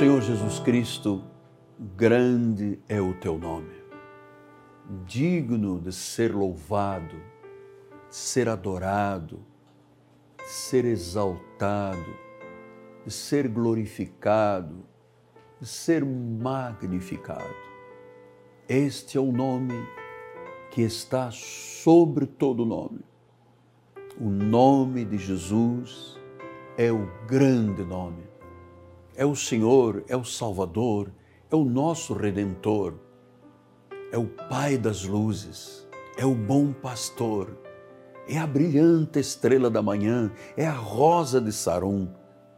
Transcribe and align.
Senhor 0.00 0.22
Jesus 0.22 0.58
Cristo, 0.60 1.22
grande 1.94 2.78
é 2.88 2.98
o 3.02 3.12
teu 3.12 3.36
nome, 3.36 3.74
digno 5.04 5.78
de 5.78 5.92
ser 5.92 6.34
louvado, 6.34 7.16
de 8.08 8.16
ser 8.16 8.48
adorado, 8.48 9.44
de 10.38 10.48
ser 10.48 10.86
exaltado, 10.86 12.16
de 13.04 13.12
ser 13.12 13.46
glorificado, 13.46 14.86
de 15.60 15.68
ser 15.68 16.02
magnificado. 16.02 17.54
Este 18.66 19.18
é 19.18 19.20
o 19.20 19.30
nome 19.30 19.86
que 20.70 20.80
está 20.80 21.30
sobre 21.30 22.24
todo 22.24 22.64
nome. 22.64 23.04
O 24.18 24.30
nome 24.30 25.04
de 25.04 25.18
Jesus 25.18 26.18
é 26.78 26.90
o 26.90 27.06
grande 27.26 27.84
nome. 27.84 28.29
É 29.20 29.26
o 29.26 29.36
Senhor, 29.36 30.02
é 30.08 30.16
o 30.16 30.24
Salvador, 30.24 31.12
é 31.50 31.54
o 31.54 31.62
nosso 31.62 32.14
Redentor, 32.14 32.94
é 34.10 34.16
o 34.16 34.26
Pai 34.26 34.78
das 34.78 35.04
luzes, 35.04 35.86
é 36.16 36.24
o 36.24 36.34
bom 36.34 36.72
pastor, 36.72 37.54
é 38.26 38.38
a 38.38 38.46
brilhante 38.46 39.18
estrela 39.18 39.68
da 39.68 39.82
manhã, 39.82 40.32
é 40.56 40.66
a 40.66 40.72
rosa 40.72 41.38
de 41.38 41.52
Sarum, 41.52 42.08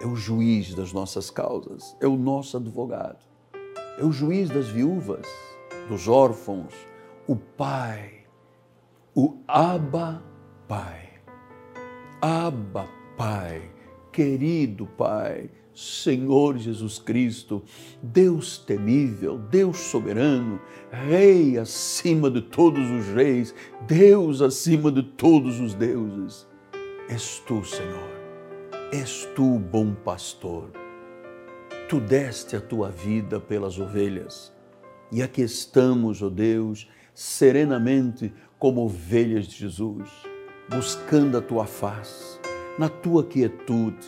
é 0.00 0.06
o 0.06 0.14
juiz 0.14 0.72
das 0.76 0.92
nossas 0.92 1.28
causas, 1.28 1.96
é 2.00 2.06
o 2.06 2.16
nosso 2.16 2.56
advogado, 2.56 3.18
é 3.98 4.04
o 4.04 4.12
juiz 4.12 4.48
das 4.48 4.68
viúvas, 4.68 5.26
dos 5.88 6.06
órfãos, 6.06 6.72
o 7.26 7.34
Pai, 7.34 8.26
o 9.12 9.38
Abba 9.48 10.22
Pai. 10.68 11.14
Abba 12.22 12.86
Pai, 13.16 13.72
querido 14.12 14.86
Pai, 14.86 15.50
Senhor 15.74 16.56
Jesus 16.56 16.98
Cristo, 16.98 17.62
Deus 18.02 18.58
temível, 18.58 19.38
Deus 19.38 19.78
soberano, 19.78 20.60
Rei 20.90 21.58
acima 21.58 22.30
de 22.30 22.40
todos 22.40 22.88
os 22.90 23.06
reis, 23.08 23.54
Deus 23.86 24.40
acima 24.40 24.92
de 24.92 25.02
todos 25.02 25.58
os 25.60 25.74
deuses. 25.74 26.46
És 27.08 27.40
tu, 27.40 27.64
Senhor, 27.64 28.10
és 28.92 29.28
tu, 29.34 29.58
bom 29.58 29.94
pastor. 29.94 30.70
Tu 31.88 32.00
deste 32.00 32.56
a 32.56 32.60
tua 32.60 32.90
vida 32.90 33.38
pelas 33.38 33.78
ovelhas 33.78 34.54
e 35.14 35.22
aqui 35.22 35.42
estamos, 35.42 36.20
ó 36.22 36.26
oh 36.26 36.30
Deus, 36.30 36.88
serenamente 37.14 38.32
como 38.58 38.84
ovelhas 38.84 39.46
de 39.46 39.54
Jesus, 39.54 40.08
buscando 40.68 41.38
a 41.38 41.40
tua 41.40 41.66
face, 41.66 42.40
na 42.76 42.88
tua 42.88 43.22
quietude, 43.22 44.04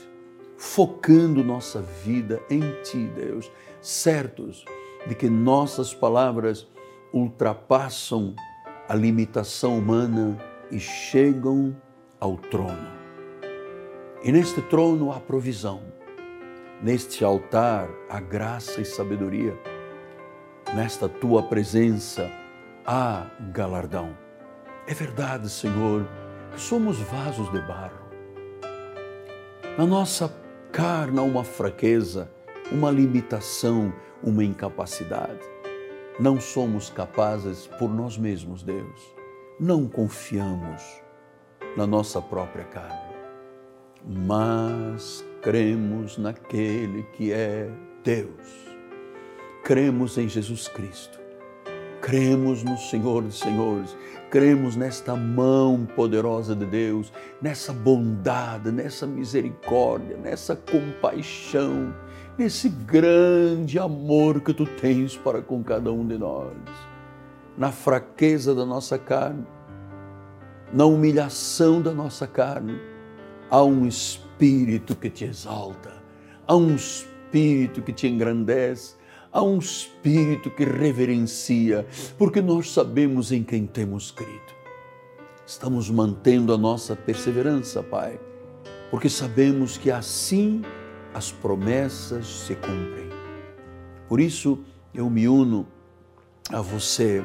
focando 0.57 1.45
nossa 1.45 1.83
vida 1.83 2.41
em 2.51 2.61
ti, 2.83 3.11
Deus, 3.15 3.51
certos 3.81 4.65
de 5.07 5.15
que 5.15 5.29
nossas 5.29 5.95
palavras 5.95 6.67
ultrapassam 7.13 8.35
a 8.89 8.95
limitação 8.95 9.79
humana 9.79 10.37
e 10.71 10.79
chegam 10.79 11.77
ao 12.19 12.37
trono. 12.37 12.89
E 14.23 14.33
neste 14.33 14.61
trono 14.63 15.13
há 15.13 15.21
provisão, 15.21 15.81
neste 16.83 17.25
altar 17.25 17.89
há 18.09 18.21
graça 18.21 18.81
e 18.81 18.85
sabedoria 18.85 19.57
nesta 20.75 21.09
tua 21.09 21.43
presença 21.43 22.31
há 22.85 23.27
galardão. 23.53 24.17
É 24.87 24.95
verdade, 24.95 25.49
Senhor, 25.49 26.07
que 26.53 26.61
somos 26.61 26.99
vasos 26.99 27.51
de 27.53 27.61
barro. 27.61 28.07
Na 29.77 29.87
nossa 29.87 30.29
há 31.21 31.23
uma 31.23 31.45
fraqueza, 31.45 32.31
uma 32.71 32.91
limitação, 32.91 33.93
uma 34.23 34.45
incapacidade. 34.45 35.41
Não 36.19 36.41
somos 36.41 36.91
capazes 36.91 37.67
por 37.79 37.89
nós 37.89 38.17
mesmos, 38.19 38.63
Deus. 38.63 39.15
Não 39.59 39.89
confiamos 39.89 40.83
na 41.77 41.87
nossa 41.87 42.21
própria 42.21 42.65
carne, 42.65 43.17
mas 44.05 45.25
cremos 45.43 46.19
naquele 46.19 47.03
que 47.15 47.33
é 47.33 47.71
Deus 48.03 48.77
cremos 49.67 50.17
em 50.17 50.29
Jesus 50.29 50.69
Cristo, 50.69 51.19
cremos 52.07 52.63
no 52.63 52.79
Senhor 52.79 53.21
dos 53.21 53.41
Senhores, 53.41 53.97
cremos 54.31 54.77
nesta 54.77 55.17
mão 55.17 55.85
poderosa 55.97 56.55
de 56.55 56.65
Deus, 56.65 57.13
nessa 57.43 57.73
bondade, 57.73 58.71
nessa 58.71 59.09
misericórdia, 59.09 60.17
nessa 60.17 60.55
compaixão, 60.55 61.93
nesse 62.39 62.69
grande 62.69 63.77
amor 63.77 64.41
que 64.41 64.55
tu 64.55 64.65
tens 64.65 65.17
para 65.17 65.43
com 65.43 65.65
cada 65.65 65.93
um 65.93 66.07
de 66.07 66.17
nós. 66.17 66.55
Na 67.59 67.73
fraqueza 67.73 68.55
da 68.55 68.65
nossa 68.65 68.97
carne, 68.97 69.45
na 70.73 70.85
humilhação 70.85 71.83
da 71.83 71.91
nossa 71.91 72.25
carne, 72.25 72.79
há 73.51 73.65
um 73.65 73.85
Espírito 73.85 74.95
que 74.95 75.11
te 75.11 75.25
exalta, 75.25 75.91
há 76.47 76.55
um 76.55 76.77
Espírito 76.77 77.83
que 77.83 77.93
te 77.93 78.07
engrandece, 78.07 78.95
há 79.33 79.43
um 79.43 79.59
espírito 79.59 80.51
que 80.51 80.65
reverencia, 80.65 81.87
porque 82.19 82.41
nós 82.41 82.73
sabemos 82.73 83.33
em 83.33 83.43
quem 83.43 83.67
temos 83.67 84.11
crido. 84.11 84.57
Estamos 85.47 85.89
mantendo 85.91 86.53
a 86.53 86.59
nossa 86.59 86.97
perseverança, 86.97 87.83
Pai, 87.83 88.19
porque 88.91 89.09
sabemos 89.09 89.77
que 89.77 89.91
assim 89.91 90.63
as 91.15 91.31
promessas 91.31 92.27
se 92.27 92.55
cumprem. 92.57 93.09
Por 94.09 94.21
isso, 94.21 94.59
eu 94.93 95.09
me 95.09 95.29
uno 95.29 95.67
a 96.51 96.61
você 96.61 97.25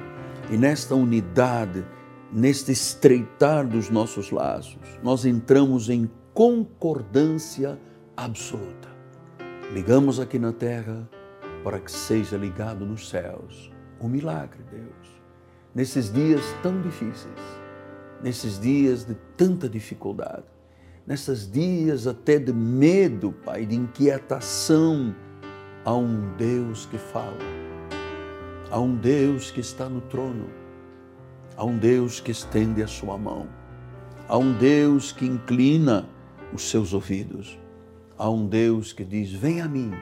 e 0.52 0.58
nesta 0.58 0.96
unidade, 0.96 1.86
neste 2.32 2.72
estreitar 2.72 3.68
dos 3.68 3.90
nossos 3.90 4.32
laços, 4.32 4.78
nós 5.02 5.26
entramos 5.26 5.90
em 5.90 6.10
concordância 6.34 7.80
absoluta. 8.16 8.90
Ligamos 9.74 10.20
aqui 10.20 10.38
na 10.38 10.52
terra 10.52 11.10
para 11.64 11.80
que 11.80 11.92
seja 11.92 12.38
ligado 12.38 12.86
nos 12.86 13.10
céus. 13.10 13.72
O 14.00 14.08
milagre, 14.08 14.64
Deus. 14.70 15.22
Nesses 15.74 16.12
dias 16.12 16.42
tão 16.62 16.82
difíceis, 16.82 17.40
nesses 18.22 18.60
dias 18.60 19.06
de 19.06 19.16
tanta 19.38 19.70
dificuldade, 19.70 20.46
nesses 21.06 21.50
dias 21.50 22.08
até 22.08 22.38
de 22.38 22.52
medo, 22.52 23.32
Pai, 23.46 23.66
de 23.66 23.76
inquietação, 23.76 25.16
há 25.86 25.94
um 25.94 26.36
Deus 26.36 26.86
que 26.86 26.98
fala, 26.98 27.38
há 28.70 28.80
um 28.80 28.96
Deus 28.96 29.52
que 29.52 29.62
está 29.62 29.88
no 29.88 30.02
trono, 30.02 30.50
há 31.56 31.64
um 31.64 31.78
Deus 31.78 32.20
que 32.20 32.32
estende 32.32 32.84
a 32.84 32.88
sua 32.88 33.18
mão, 33.18 33.48
há 34.28 34.38
um 34.38 34.52
Deus 34.54 35.12
que 35.12 35.26
inclina 35.26 36.10
os 36.54 36.70
seus 36.70 36.94
ouvidos, 36.94 37.58
há 38.18 38.30
um 38.30 38.46
Deus 38.46 38.92
que 38.92 39.06
diz: 39.06 39.32
Vem 39.32 39.62
a 39.62 39.68
mim 39.70 39.94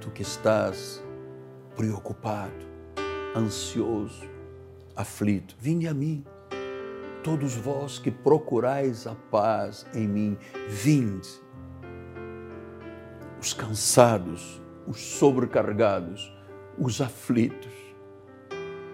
tu 0.00 0.10
que 0.10 0.22
estás 0.22 1.02
preocupado, 1.76 2.66
ansioso, 3.36 4.28
aflito, 4.96 5.54
vinde 5.58 5.86
a 5.86 5.94
mim. 5.94 6.24
Todos 7.22 7.54
vós 7.54 7.98
que 7.98 8.10
procurais 8.10 9.06
a 9.06 9.14
paz 9.14 9.86
em 9.94 10.08
mim, 10.08 10.38
vinde. 10.68 11.28
Os 13.40 13.52
cansados, 13.52 14.60
os 14.86 14.98
sobrecarregados, 14.98 16.34
os 16.78 17.00
aflitos, 17.00 17.72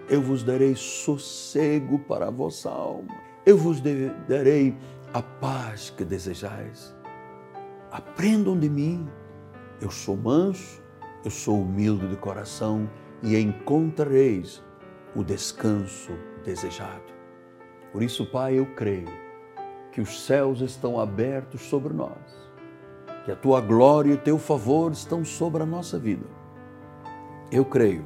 eu 0.09 0.21
vos 0.21 0.43
darei 0.43 0.75
sossego 0.75 1.99
para 1.99 2.27
a 2.27 2.31
vossa 2.31 2.69
alma. 2.69 3.15
Eu 3.45 3.57
vos 3.57 3.81
darei 4.27 4.77
a 5.13 5.21
paz 5.21 5.89
que 5.89 6.03
desejais. 6.03 6.93
Aprendam 7.91 8.57
de 8.57 8.69
mim. 8.69 9.07
Eu 9.81 9.91
sou 9.91 10.17
manso 10.17 10.81
eu 11.23 11.31
sou 11.31 11.61
humilde 11.61 12.07
de 12.07 12.15
coração 12.15 12.89
e 13.21 13.37
encontrareis 13.37 14.63
o 15.15 15.23
descanso 15.23 16.11
desejado. 16.43 17.13
Por 17.91 18.03
isso, 18.03 18.25
Pai, 18.25 18.59
eu 18.59 18.65
creio 18.75 19.09
que 19.91 20.01
os 20.01 20.25
céus 20.25 20.61
estão 20.61 20.99
abertos 20.99 21.61
sobre 21.61 21.93
nós, 21.93 22.51
que 23.25 23.31
a 23.31 23.35
tua 23.35 23.59
glória 23.59 24.11
e 24.11 24.13
o 24.13 24.17
teu 24.17 24.37
favor 24.37 24.91
estão 24.91 25.25
sobre 25.25 25.63
a 25.63 25.65
nossa 25.65 25.97
vida. 25.97 26.25
Eu 27.51 27.65
creio 27.65 28.05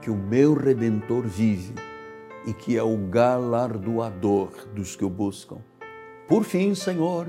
que 0.00 0.10
o 0.10 0.16
meu 0.16 0.54
redentor 0.54 1.26
vive 1.26 1.74
e 2.46 2.54
que 2.54 2.76
é 2.76 2.82
o 2.82 2.96
galardoador 2.96 4.66
dos 4.74 4.96
que 4.96 5.04
o 5.04 5.10
buscam. 5.10 5.58
Por 6.26 6.44
fim, 6.44 6.74
Senhor, 6.74 7.28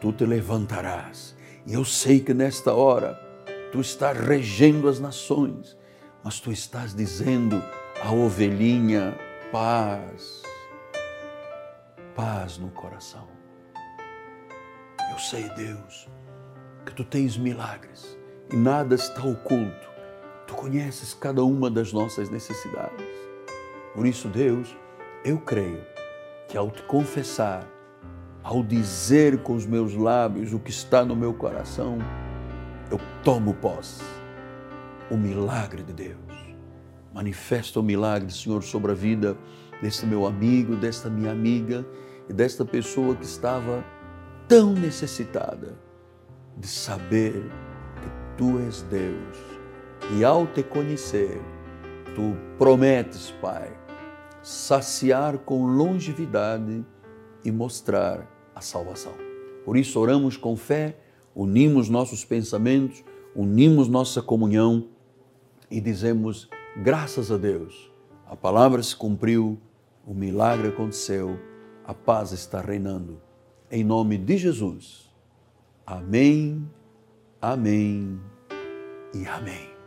tu 0.00 0.12
te 0.12 0.26
levantarás. 0.26 1.34
E 1.66 1.72
eu 1.72 1.84
sei 1.84 2.20
que 2.20 2.34
nesta 2.34 2.74
hora 2.74 3.29
tu 3.70 3.80
estás 3.80 4.16
regendo 4.16 4.88
as 4.88 4.98
nações, 4.98 5.76
mas 6.22 6.40
tu 6.40 6.50
estás 6.50 6.94
dizendo 6.94 7.62
à 8.02 8.12
ovelhinha: 8.12 9.16
paz, 9.52 10.42
paz 12.14 12.58
no 12.58 12.70
coração. 12.70 13.28
Eu 15.10 15.18
sei, 15.18 15.48
Deus, 15.50 16.08
que 16.84 16.94
tu 16.94 17.04
tens 17.04 17.36
milagres 17.36 18.18
e 18.52 18.56
nada 18.56 18.94
está 18.94 19.22
oculto. 19.22 19.90
Tu 20.46 20.54
conheces 20.54 21.14
cada 21.14 21.44
uma 21.44 21.70
das 21.70 21.92
nossas 21.92 22.28
necessidades. 22.28 23.06
Por 23.94 24.06
isso, 24.06 24.28
Deus, 24.28 24.76
eu 25.24 25.38
creio 25.38 25.84
que 26.48 26.56
ao 26.56 26.70
te 26.70 26.82
confessar, 26.82 27.66
ao 28.42 28.62
dizer 28.62 29.42
com 29.42 29.54
os 29.54 29.66
meus 29.66 29.94
lábios 29.94 30.52
o 30.52 30.58
que 30.58 30.70
está 30.70 31.04
no 31.04 31.14
meu 31.14 31.32
coração, 31.34 31.98
eu 32.90 33.00
tomo 33.22 33.54
posse. 33.54 34.02
O 35.10 35.16
milagre 35.16 35.82
de 35.82 35.92
Deus. 35.92 36.18
Manifesta 37.12 37.80
o 37.80 37.82
milagre, 37.82 38.32
Senhor, 38.32 38.62
sobre 38.62 38.92
a 38.92 38.94
vida 38.94 39.36
deste 39.82 40.06
meu 40.06 40.26
amigo, 40.26 40.76
desta 40.76 41.08
minha 41.08 41.32
amiga 41.32 41.84
e 42.28 42.32
desta 42.32 42.64
pessoa 42.64 43.14
que 43.16 43.24
estava 43.24 43.84
tão 44.46 44.72
necessitada 44.72 45.78
de 46.56 46.66
saber 46.66 47.34
que 47.34 48.36
tu 48.36 48.58
és 48.60 48.82
Deus. 48.82 49.36
E 50.16 50.24
ao 50.24 50.46
te 50.46 50.62
conhecer, 50.62 51.40
tu 52.14 52.36
prometes, 52.58 53.30
Pai, 53.40 53.72
saciar 54.42 55.38
com 55.38 55.66
longevidade 55.66 56.84
e 57.44 57.50
mostrar 57.50 58.26
a 58.54 58.60
salvação. 58.60 59.14
Por 59.64 59.76
isso 59.76 59.98
oramos 59.98 60.36
com 60.36 60.56
fé, 60.56 60.96
unimos 61.34 61.88
nossos 61.88 62.24
pensamentos, 62.24 63.04
unimos 63.34 63.88
nossa 63.88 64.20
comunhão 64.20 64.88
e 65.70 65.80
dizemos 65.80 66.48
graças 66.82 67.30
a 67.30 67.36
Deus. 67.36 67.90
A 68.26 68.36
palavra 68.36 68.82
se 68.82 68.94
cumpriu, 68.94 69.58
o 70.06 70.14
milagre 70.14 70.68
aconteceu, 70.68 71.38
a 71.84 71.94
paz 71.94 72.32
está 72.32 72.60
reinando. 72.60 73.20
Em 73.70 73.84
nome 73.84 74.18
de 74.18 74.36
Jesus. 74.36 75.10
Amém, 75.86 76.68
amém 77.40 78.20
e 79.14 79.26
amém. 79.26 79.79